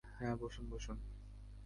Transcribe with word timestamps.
হ্যাঁ, 0.19 0.35
বসুন 0.37 0.65
বসুন। 0.69 0.97